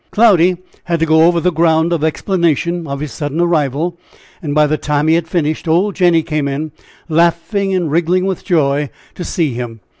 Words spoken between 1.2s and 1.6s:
over the